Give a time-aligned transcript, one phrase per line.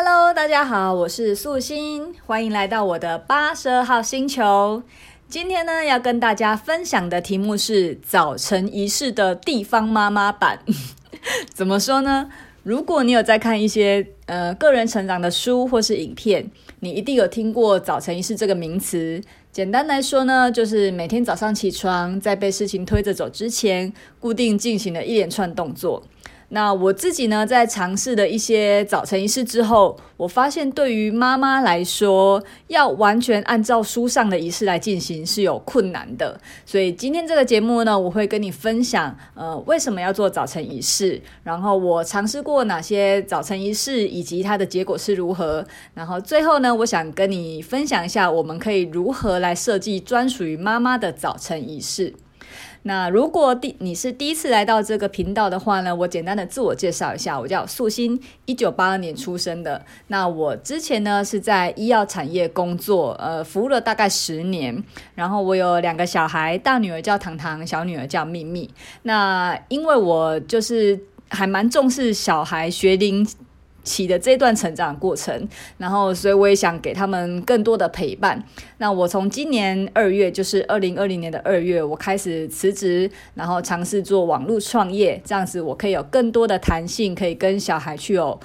[0.00, 4.80] Hello，大家好，我是素心，欢迎来到我的八十二号星球。
[5.28, 10.60] 今天呢，要跟大家分享的题目是早晨仪式的地方妈妈版。
[11.52, 12.30] 怎么说呢？
[12.62, 19.20] 如果你有在看一些呃个人成长的书或是影片，你一定有听过早晨仪式这个名词。
[19.50, 26.04] 简单来说呢，就是每天早上起床，在被事情推着走之前，固定进行了一连串动作。
[26.50, 36.40] 那我自己呢，在尝试了一些早晨仪式之后，我发现对于妈妈来说，要完全按照书上的仪式来进行是有困难的。
[36.64, 45.62] 所以今天这个节目呢，我会跟你分享，呃，为什么要做早晨仪式，然后我尝试过哪些早晨仪式，以及它的结果是如何。
[45.92, 52.14] 然后最后呢，我想跟你分享一下，我们可以如何来设计专属于妈妈的早晨仪式。
[52.88, 59.84] 那如果第你是第一次来到这个频道的话呢，我简单的自我介绍一下，我叫素心，一九八二年出生的。
[60.06, 64.82] 那我之前呢是在医药产业工作，呃，服务了大概十年。
[65.14, 68.70] 然后我有两个小孩，大女儿叫糖糖，小女儿叫秘密。
[69.02, 73.28] 那因为我就是还蛮重视小孩学龄
[73.88, 78.44] 起的这段成长过程，然后所以我也想给他们更多的陪伴。
[78.76, 88.38] 那我从今年二月，就是二零二零年的二月，我开始辞职，然后尝试做网络创业，这样子我可以有更多的弹性，可以跟小孩去有。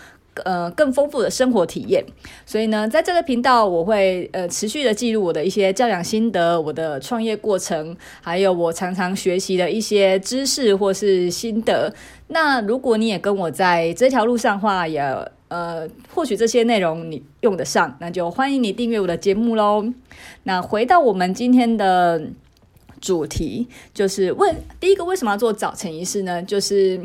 [0.43, 2.03] 呃，更丰富的生活体验。
[2.45, 11.93] 所以呢，在这个频道，我会呃持续的记录我的一些教养心得，我的创业过程，还有我常常学习的一些知识或是心得。
[12.27, 14.99] 那如果你也跟我在这条路上的话，也
[15.49, 19.85] 呃或许这些内容你用得上，那就欢迎你订阅我的节目喽。
[20.43, 22.19] 那回到我们今天的
[23.03, 26.41] 主题，就是问第一个为什么要做早晨仪式呢？
[26.41, 26.99] 就是。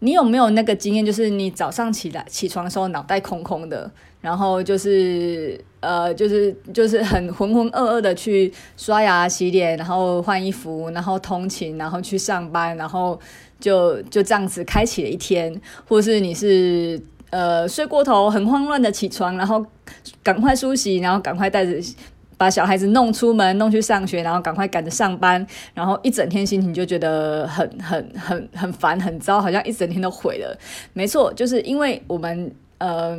[0.00, 1.04] 你有没有那个经验？
[1.04, 3.90] 就是你早上起来起床的时候，脑袋空空的，
[4.20, 13.18] 然后就是呃，就是就是很浑浑噩噩的去刷牙、洗脸，然后换衣服，然后通勤，然后去上班，然后
[13.58, 19.66] 就就这样子开启了一天，或是你是呃睡过头，很慌乱的起床，然后
[20.22, 21.72] 赶快梳洗，然后赶快带着。
[22.38, 25.44] 把小孩子弄出门，弄去上学，然后赶快赶着上班，
[25.74, 30.56] 然后一整天心情就觉得很很很很烦很糟，好像一整天都毁了。
[30.92, 33.18] 没错，就是因为我们呃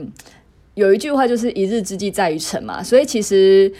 [0.74, 3.72] 有一句话就是一日之计在于晨嘛，所以其实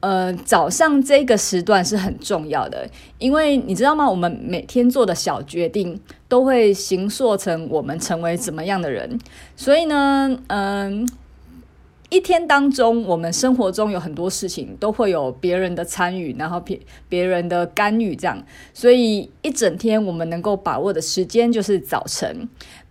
[0.00, 2.84] 呃早上这个时段是很重要的，
[3.18, 4.10] 因为你知道吗？
[4.10, 9.16] 我们每天做的小决定都会形塑成我们成为怎么样的人，
[9.54, 11.08] 所以呢，嗯、
[12.10, 18.42] 一天当中，我们生活中有很多事情都会有别人的参与，然后别别人的干预，这样，
[18.72, 22.48] 所以一整天我们能够把握的时间就是早晨。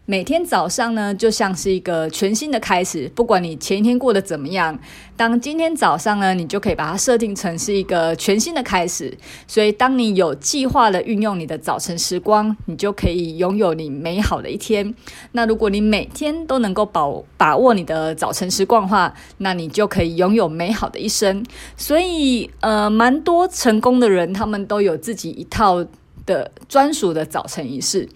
[0.09, 3.11] 每天早上呢，就像是一个全新的开始。
[3.13, 4.79] 不管你前一天过得怎么样，
[5.17, 9.13] 当今天早上呢，你就可以把它设定成是一个全新的开始。
[9.47, 14.95] 所以，当你有计划的运用你的早晨时光，你就可以拥有你美好的一天。
[15.33, 21.45] 那如果你每天都能够把把握你的早晨时光的话，那你就可以拥有美好的一生。
[21.75, 25.85] 所以，呃，蛮多成功的人，他们都有自己一套
[26.27, 28.07] 的专属的早晨仪式。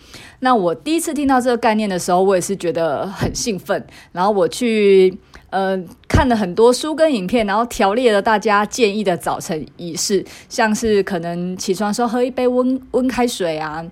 [0.42, 3.84] 那我第一次听到这个概念的时候，我也是觉得很兴奋。
[4.12, 5.18] 然后我去
[5.50, 5.76] 呃
[6.08, 13.84] 看了很多书跟影片，然后条列了大家建议的早晨仪式，像是可能起床时候喝一杯温温开水啊，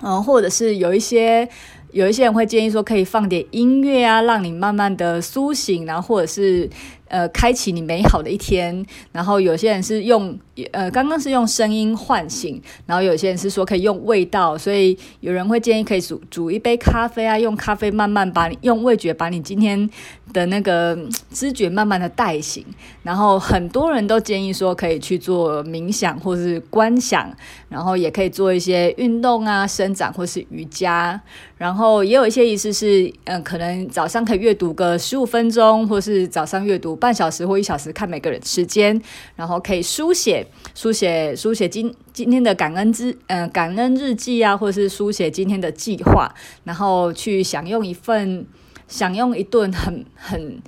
[0.00, 1.46] 嗯、或者是有一些
[1.92, 6.70] 有一些人会建议说可以放点音乐啊，让你慢慢的苏醒，然后或者是。
[7.10, 8.86] 呃，开启你美好的一天。
[9.10, 10.38] 然后有些人是用，
[10.72, 19.88] 呃，刚刚是用声音唤醒，然后有些人是说可以用味道，所以有人会建议可以煮煮一杯咖啡啊，用咖啡慢慢把你用味觉把你今天
[20.32, 20.98] 的那个
[21.32, 22.64] 知觉慢慢的带醒。
[23.02, 27.30] 然后很多人都建议说可以去做冥想或是观想，
[27.68, 31.20] 然后也可以做一些运动啊，伸展或是瑜伽。
[31.56, 38.98] 然后也有一些仪式是，嗯、可能早上可以阅读个十五分钟，或是早上阅读半小时或一小时，看每个人时间。
[39.36, 46.34] 然后可以书写、书写、书写今今天的感恩之，嗯、感恩日记啊，或是书写今天的计划。
[46.64, 48.46] 然后去享用一份、
[48.88, 50.62] 享用一顿很很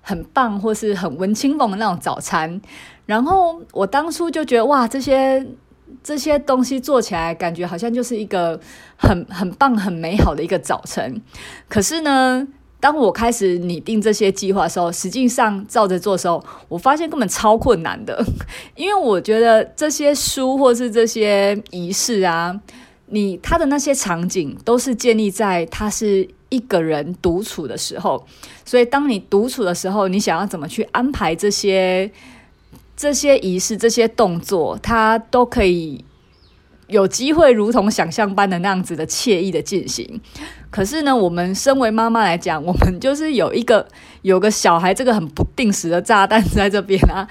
[0.00, 2.60] 很棒，或是很文青风的那种早餐。
[3.06, 5.46] 然后我当初就觉得，哇，这些。
[6.02, 8.58] 这些东西做起来，感觉好像就是一个
[8.96, 11.20] 很很棒、很美好的一个早晨。
[11.68, 12.48] 可是呢，
[12.82, 18.20] 当我开始拟定这些计划的时候，实际上照着做的时候，我发现根本超困难的。
[18.74, 22.60] 因为我觉得这些书或是这些仪式啊，
[23.06, 28.26] 你他的那些场景都是建立在他是一个人独处的时候，
[28.64, 32.10] 所以当你独处的时候，你想要怎么去安排这些
[32.96, 36.04] 这些仪式、这些动作，他都可以
[36.92, 40.20] 有机会如同想象般的那样子的惬意的进行。
[40.70, 43.86] 可是呢，我们身为妈妈来讲，我们就是有一个
[44.22, 47.26] 有个小孩，这个很不定时的炸弹在这边啊。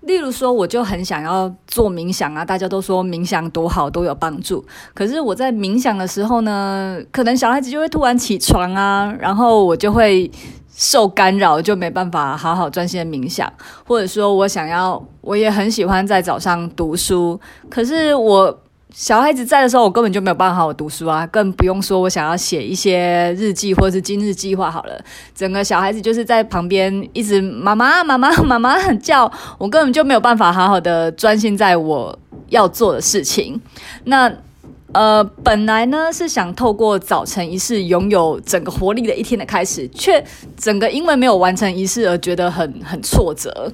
[0.00, 4.64] 例如说，我就很想要做冥想啊，大家都说冥想多好，都有帮助。
[4.94, 10.30] 可是我在冥想的时候呢，可能小孩子就会突然起床啊，然后我就会
[10.74, 13.50] 受干扰，就没办法好好专心冥想。
[13.86, 17.38] 或者说我想要，我也很喜欢在早上读书，
[17.68, 18.60] 可是我。
[18.96, 25.04] 小孩子在的时候，我根本就没有办法好好读书啊，更不用说我想要写一些日记或者是今日计划好了。
[25.34, 32.16] 整个小孩子就是在旁边一直妈妈妈妈妈妈叫，我根本就没有办法好好的专心在我
[32.50, 33.60] 要做的事情。
[34.04, 34.32] 那
[34.94, 40.24] 呃，本来呢是想透过早晨仪式拥有整个活力的一天的开始，却
[40.56, 43.70] 整个因为没有完成仪式而觉得很很挫折。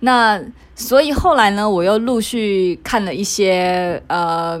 [0.00, 0.42] 那
[0.74, 4.60] 所以后来呢，我又陆续看了一些，呃，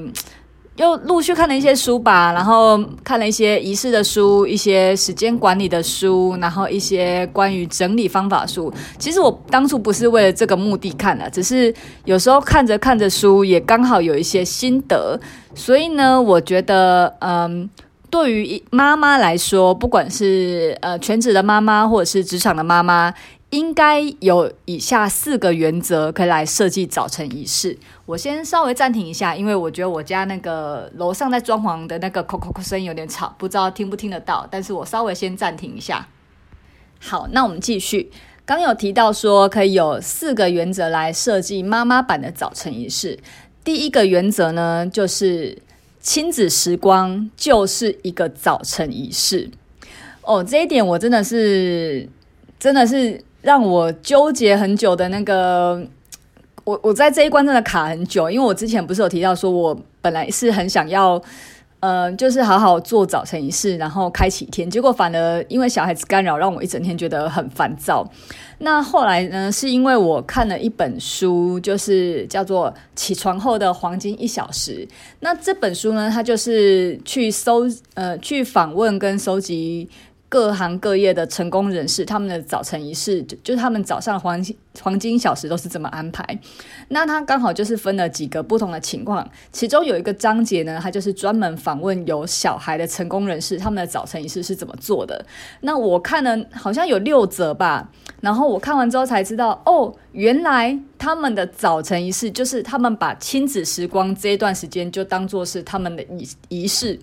[0.76, 8.72] 又陆续看了一些书吧，然后看了一些仪式的书，一些时间管理的书，然后一些关于整理方法书。
[8.98, 11.72] 其实我当初不是为了这个目的看的，只是
[12.06, 15.20] 有时候看着看着书，也刚好有一些心得。
[15.54, 17.68] 所以呢，我觉得，嗯，
[18.08, 23.12] 对于妈妈来说，不管是呃全职的妈妈，或者是职场的妈妈。
[23.52, 27.78] 应该有以下四个原则可以来设计早晨仪式。
[28.06, 34.48] 我先稍微暂停一下，因为我觉得我家那个楼上在装潢的那个“叩叩叩”声音有点吵，不知道听不听得到。
[34.50, 36.08] 但是我稍微先暂停一下。
[36.98, 38.10] 好，那我们继续。
[38.46, 43.18] 刚有提到说可以有四个原则来设计妈妈版的早晨仪式。
[43.62, 45.60] 第一个原则呢，就是
[46.00, 49.50] 亲子时光就是一个早晨仪式。
[50.22, 52.08] 哦，这一点我真的是，
[52.58, 53.22] 真的是。
[53.42, 55.84] 让我纠结很久的那个，
[56.64, 61.20] 我我在这一关真的卡很久，因为我之前不是有提到说，我本来是很想要，
[61.80, 68.08] 呃，就是好好做早晨仪式，然后开启一天，结果反而因为小孩子干扰，让我一整天觉得很烦躁。
[68.58, 74.86] 那后来呢，是因为我看了一本书，就是叫做《起床后的黄金一小时》。
[75.18, 77.62] 那这本书呢，它就是去搜，
[77.94, 79.88] 呃，去访问跟收集。
[80.32, 86.24] 各行各业的成功人士，他们的早晨仪式就就是他们早上黄金黄金小时都是怎么安排？
[86.88, 95.22] 那他刚好就是分了几个不同的情况，其中有一个章节呢，他就是专门访问有小孩的成功人士，他们的早晨仪式是怎么做的。
[95.60, 97.90] 那我看了好像有六则吧，
[98.22, 106.98] 然后我看完之后才知道，哦，原来他们的早晨仪式就是他们把亲子时光这一段时间就当做是他们的仪仪式。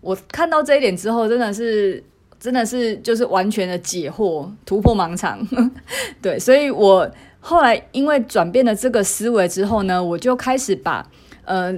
[0.00, 2.02] 我看到这一点之后，真的是。
[2.40, 5.46] 真的是就是完全的解惑，突破盲肠，
[6.22, 7.08] 对，所以我
[7.38, 11.06] 后来因为转变了这个思维之后呢，我就开始把，
[11.44, 11.70] 呃，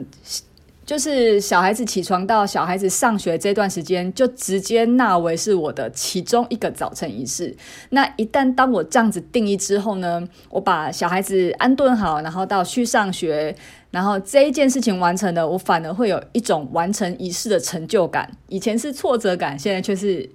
[0.87, 7.56] 就是小孩子起床到小孩子上学这段时间，就直接纳为是我的其中一个早晨仪式。
[7.91, 13.53] 那一旦当我这样子定义之后呢，我把小孩子安顿好，然后到去上学，
[13.91, 18.31] 然后这一件事情完成了，我反而会有一种完成仪式的成就感。
[18.49, 20.31] 以前是挫折感，现在却是。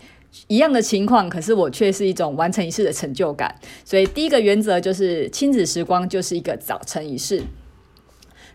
[0.47, 3.55] 一样的情况，可是我却是一种完成仪式的成就感。
[3.83, 7.41] 所以第一个原则就是亲子时光就是一个早晨仪式。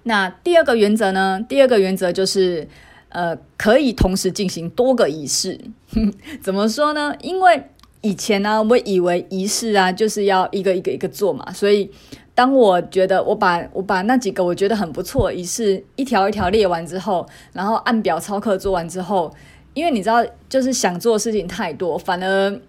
[0.05, 1.45] 那第二个原则呢？
[1.49, 2.67] 第二个原则就是，
[3.09, 5.61] 呃，可以同时进行多个仪式。
[6.43, 7.15] 怎么说呢？
[7.21, 7.65] 因为
[8.01, 11.53] 以前呢、我以为仪式啊就是要一个一个一个做嘛。
[11.53, 11.91] 所以
[12.35, 19.33] 当我觉得我把我把那几个我觉得很不错仪式一条一条列完之后，然后按表操课做完之后。
[19.75, 22.61] 因为你知道，就是想做的事情太多，反而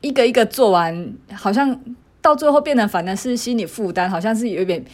[0.00, 1.80] 一个一个做完，好像
[2.20, 4.84] 到最后变得反而是心理负担，好像是有点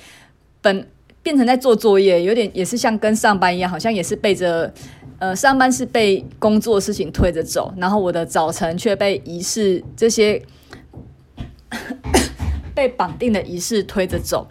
[0.63, 0.87] 本
[1.23, 4.73] 变成在做作业，有点也是像跟上班一样，好像也是背着
[5.19, 10.43] 呃上班是被工作事情推着走，然后我的早晨却被仪式这些
[12.75, 14.49] 被绑定的仪式推着走。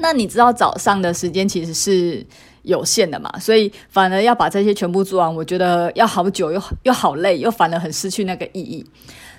[0.00, 2.24] 那你知道早上的时间其实是
[2.62, 8.84] 有限的嘛，所以反而要把这些全部做完，我觉得要好久又又好累，又反而很失去那个意义。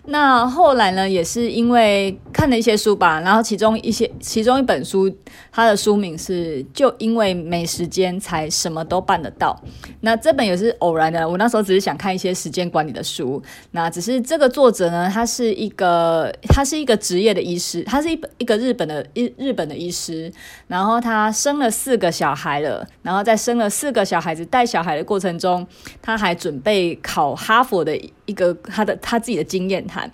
[0.09, 5.11] 那后来呢，也是因为看了一些书吧，然后其中一些其中一本书，
[5.51, 9.61] 它的书名是《就因为没时间才什么都办得到》。
[10.01, 13.41] 那这本也是偶然的，我那时候只是想看一些时间管理的书。
[13.71, 20.31] 那只是这个作者呢，他是一个他是一个职业的医师，他是一本一个日本的日日本的医师，
[20.67, 25.67] 然后他生了四个小孩了，然后在生了四个小孩子带小孩的过程中，
[26.01, 27.95] 他还准备考哈佛的
[28.29, 30.09] 一个他的他自己的经验谈。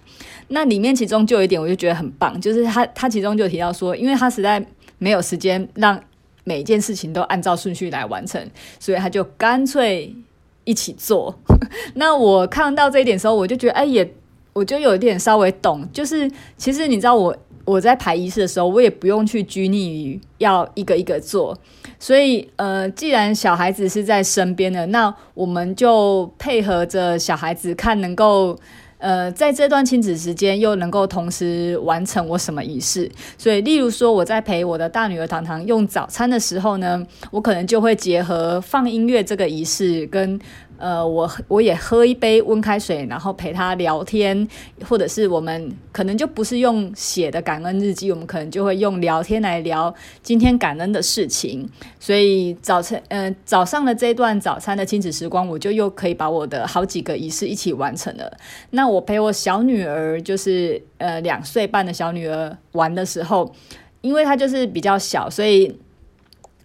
[0.48, 4.66] 那里面其中就有一点，我就觉得很棒，就是他他其中就提到说，因为他实在
[4.98, 6.02] 没有时间让
[6.44, 8.42] 每一件事情都按照顺序来完成，
[8.80, 10.16] 所以他就干脆
[10.64, 11.38] 一起做。
[11.96, 14.14] 那我看到这一点的时候，我就觉得，哎，也
[14.54, 17.36] 我就有一点稍微懂，就是其实你知道我。
[17.66, 21.58] 我在排仪式的时候，我也不用去拘泥于要一个一个做，
[22.06, 28.56] 所以呃，既然小孩子是在身边的，那我们就配合着小孩子，看能够
[29.00, 33.10] 呃在这段亲子时间又能够同时完成我什么仪式。
[33.40, 40.40] 所以，例如说我在陪我的大女儿糖糖用早餐的时候呢，我可能就会结合放音乐这个仪式跟。
[40.78, 44.48] 呃，我我也喝一杯温开水，然后陪他聊天，
[44.88, 51.70] 或者是我们可能就不是用写的感恩日记，我们可能就会用聊天来聊今天感恩的事情。
[52.00, 58.38] 所以早晨，呃，早上的这段早餐的亲子时光，我就又可以把我的好几个仪式一起完成了。
[58.72, 63.54] 那我陪我小女儿，就是呃两岁半的小女儿玩的时候，
[64.02, 65.76] 因为她就是比较小，所以。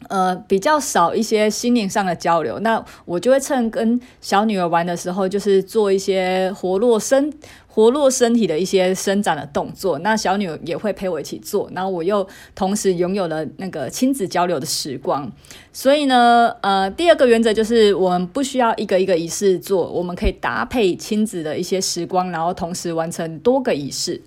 [0.09, 7.33] 呃，比较少一些心灵上的交流，那我就会趁跟小女儿玩的时候，就是做一些活络身、
[7.69, 9.99] 活络身体的一些伸展的动作。
[10.01, 15.31] 那小女儿也会陪我一起做，然后我又同时拥有了那个亲子交流的时光。
[15.73, 24.21] 所以呢，呃，第二个原则就是我们不需要一个一个仪式做，我们可以搭配亲子的一些时光，然后同时完成多个仪式。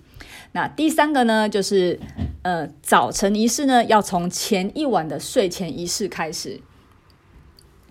[0.54, 2.00] 那第三个呢，就是
[2.42, 6.62] 呃，早晨仪式呢，要从前一晚的睡前仪式开始。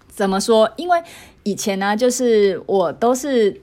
[0.08, 0.72] 怎么说？
[0.76, 1.02] 因为
[1.42, 3.60] 以前呢，就是我都是。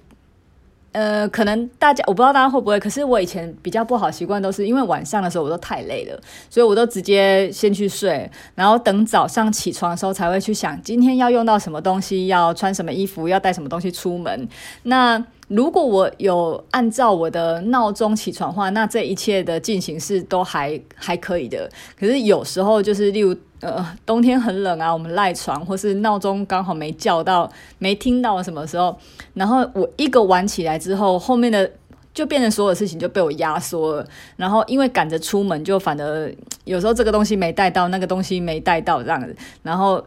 [0.92, 14.50] 呃，可能大家我不知道大家会不会，可是我以前比较不好习惯，都是因为晚上的时候我都太累了，所以我都直接先去睡，然后等早上起床的时候才会去想今天要用到什么东西，要穿什么衣服，要带什么东西出门。
[14.82, 21.70] 那如果我有按照我的闹钟起床的话，那这一切的进行是都还还可以的。
[22.00, 23.36] 可是有时候就是例如。
[23.62, 28.98] 呃，冬天很冷啊，我们赖床，或是闹钟刚好没叫到，没听到什么时候，
[29.34, 31.70] 然后我一个晚起来之后，后面的
[32.14, 40.02] 就变成所有事情就被我压缩了，然后因为赶着出门，就反而有时候这个东西没带到，那个东西没带到这样子，然后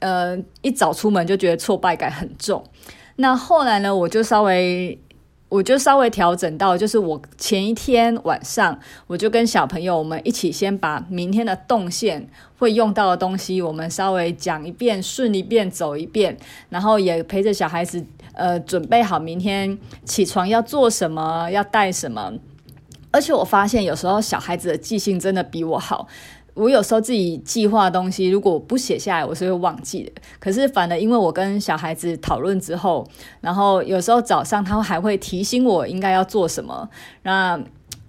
[0.00, 2.60] 呃一早出门就觉得挫败感很重，
[3.16, 4.98] 那后来呢，我就稍微。
[5.50, 12.28] 我就稍微调整到，就是我前一天晚上，我就跟小朋友我们一起先把明天的动线
[12.58, 16.36] 会用到的东西，我们稍微讲一遍，顺一遍，走一遍，
[16.70, 22.32] 然后也陪着小孩子，呃，准备好明天起床要做什么，要带什么。
[23.12, 26.08] 而且我发现有时候小孩子的记性真的比我好。
[26.54, 30.12] 我有时候自己计划的东西，如果不写下来，我是会忘记的。
[30.38, 33.04] 可是反而因为我跟小孩子讨论之后，
[33.40, 36.88] 然后有时候早上他还会提醒我应该要做什么。
[37.24, 37.60] 那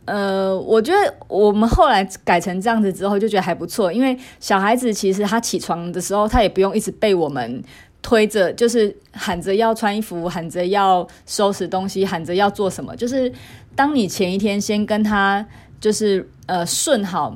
[0.06, 3.92] 呃，我觉得我们后来改成这样子之后，就觉得还不错。
[3.92, 7.64] 因为小孩子其实他起床的时候，他也不用一直被我们
[8.04, 12.96] 推着，就是喊着要穿衣服，喊着要收拾东西，喊着要做什么。
[12.96, 13.34] 就是
[13.76, 15.44] 当你前一天先跟他
[15.80, 17.36] 就是呃顺好。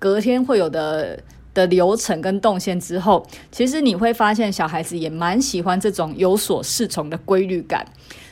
[0.00, 1.22] 隔天会有的
[1.54, 7.86] 的流程跟动线之后，其实你会发现小孩子也蛮喜欢这种有所适从的规律感。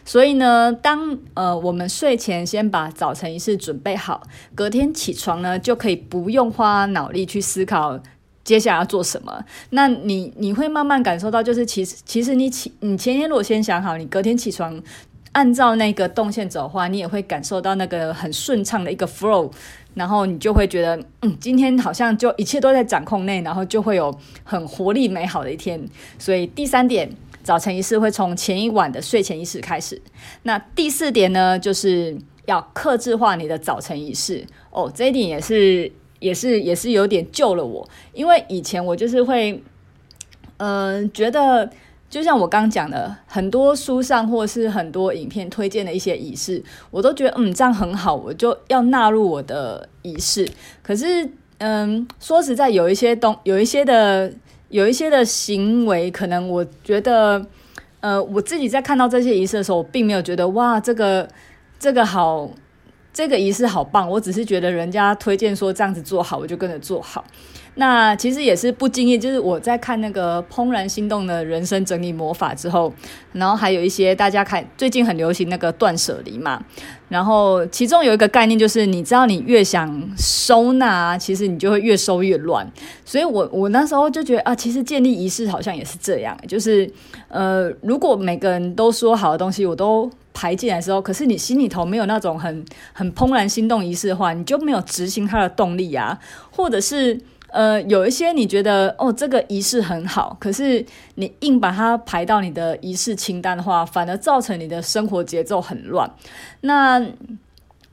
[0.05, 4.23] 所以呢，当呃我们睡前先把早晨仪式准备好，
[4.55, 8.01] 隔天起床呢就可以不用花脑力去思考
[8.43, 9.45] 接下来要做什么。
[9.71, 14.83] 那你你会慢慢感受到，就是其实其实你起你前天如果先想好，你隔天起床
[15.33, 19.51] 按照那个动线走的话，你也会感受到那个很顺畅的一个 flow。
[19.95, 25.85] 然后你就会觉得，嗯，今天好像就一切都在掌控内，然后就会有很活力美好的一天。
[26.21, 27.11] 所以第三点，
[27.43, 30.01] 早晨仪式会从前一晚的睡前仪式开始。
[30.45, 32.17] 那第四点呢，就是
[32.47, 34.47] 要克制化你的早晨仪式。
[34.71, 39.61] 哦，这一点也是，也是，也是有点救了我，因为以前我就是会，
[40.59, 41.69] 嗯、觉得。
[42.11, 50.49] 就像我刚讲的，很多书上或是很多影片推荐的一些仪式，我都觉得嗯，这样很好，我就要纳入我的仪式。
[50.83, 54.33] 可是嗯，说实在，有一些东，有一些的，
[54.69, 57.45] 有一些的行为，可能我觉得，
[58.01, 61.29] 呃，我自己在看到这些仪式的时候，我并没有觉得哇，这个
[61.79, 62.51] 这个好。
[63.11, 67.25] 这个仪式好棒，我只是觉得人家推荐说这样子做好，我就跟着做好。
[67.81, 72.93] 那其实也是不经意，就是我在看那个《怦然心动的人生整理魔法》之后，
[73.35, 76.61] 然后还有一些大家看最近很流行那个断舍离嘛，
[77.09, 82.69] 然后其中有一个概念就是，你知道你越想收纳，其实你就会越收越乱。
[83.05, 86.91] 所以我我那时候就觉得啊，其实建立仪式好像也是这样，就是
[87.29, 96.19] 呃，如果每个人都说好的东西我都排进来的时候，可是你心里头没有那种很很怦然心动仪式的话，你就没有执行它的动力啊，
[96.51, 97.17] 或者是。
[97.51, 106.11] 呃，有一些你觉得哦，这个仪式很好，可是你硬把它排到你的仪式清单的话，反而造成你的生活节奏很乱。
[106.61, 107.05] 那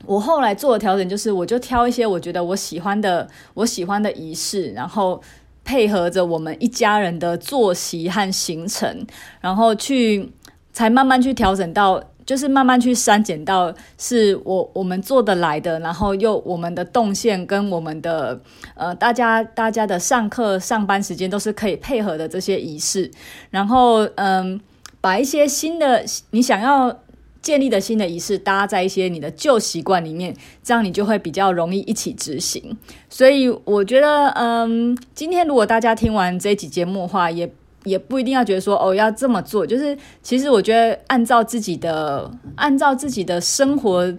[0.04, 5.22] 我后来做的调整就是，我就挑一些我觉得我喜欢的、我喜欢的仪式，然后
[5.64, 9.06] 配合着我们一家人的作息和行程，
[9.40, 10.30] 然后去
[10.72, 12.02] 才慢慢去调整到。
[12.26, 18.38] 就是慢慢去删减到是我我们做得来的，然后又我们的动线跟我们的
[18.74, 23.08] 呃大家大家的上课上班时间都是可以配合的这些仪式，
[23.50, 24.60] 然后嗯
[25.00, 26.98] 把一些新的你想要
[27.40, 32.76] 建立的新的仪式搭在一些你的旧习惯里面，这样你就会比较容易一起执行。
[33.08, 37.48] 所以我觉得嗯今天如果大家听完这一集节目的话，也。
[37.86, 44.12] 也不一定要觉得说哦要这么做，就是其实我觉得按照自己的按照自己的生活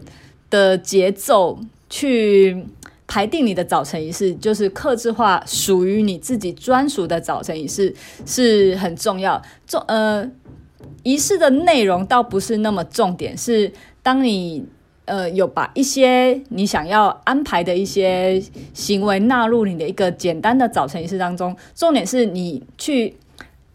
[0.50, 1.60] 的节奏
[1.90, 2.66] 去
[3.06, 7.94] 排定你的早晨仪式，就是克制化属于你自己专属的早晨仪式
[8.26, 9.42] 是很重要。
[9.68, 10.26] 重呃
[11.04, 13.72] 仪式的内容倒不是那么重点，是
[14.02, 14.66] 当你
[15.06, 18.42] 呃有把一些你想要安排的一些
[18.74, 23.16] 行为纳入你的一个简单的早晨仪式当中，重点是你去。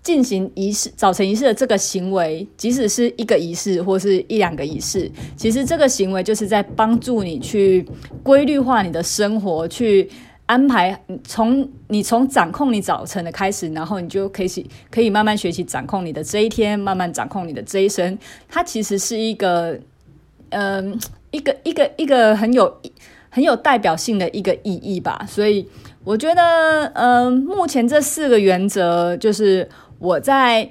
[0.03, 7.87] 进行仪式，早晨仪式的这个行为，即使是一个仪式或是一两个仪式，其实这个行为就是在帮助你去
[8.21, 10.11] 规律化你的生活，去
[10.47, 18.19] 安排从你从掌控你早晨的开始，然后你就可以可以慢慢学习掌控你的这一天，慢慢掌控你的这一生。
[18.49, 19.79] 它其实是一个，
[20.49, 20.99] 嗯、
[21.31, 22.77] 一个一个一个很有
[23.31, 25.25] 很有代表性的一个意义吧。
[25.29, 25.65] 所以
[26.03, 29.69] 我觉得，嗯、呃，目前这四个原则就是。
[30.03, 30.69] 我在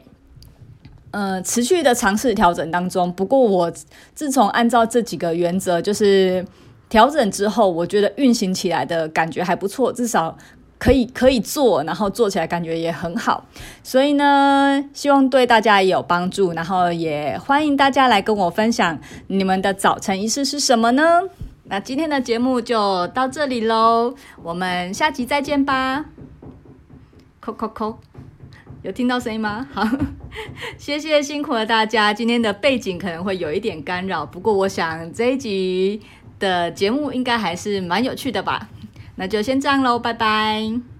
[1.11, 3.71] 呃持续的尝试调整当中，不过我
[4.13, 6.45] 自从按照这几个原则就是
[6.89, 10.37] 调整之后，我觉得运行起来的感觉还不错，至少
[10.77, 13.45] 可以可以做，然后做起来感觉也很好。
[13.81, 21.21] 所以呢，希望对大家也有帮助，然后也欢迎大家来跟我分享你们的早晨仪式是什么呢？
[21.63, 24.13] 那今天的节目就到这里喽，
[24.43, 26.03] 我们下集再见吧。
[27.39, 27.97] 扣扣扣。
[28.83, 29.67] 有听到声音吗？
[29.71, 29.87] 好，
[30.77, 32.11] 谢谢辛苦了大家。
[32.13, 36.01] 今天的背景可能会有一点干扰，不过我想这一集
[36.39, 38.69] 的节目应该还是蛮有趣的吧。
[39.15, 40.90] 那就先这样喽，拜拜。